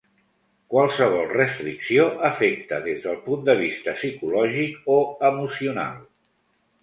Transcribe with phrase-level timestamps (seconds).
[0.75, 6.01] Qualsevol restricció afecta des del punt de vista psicològic o emocional.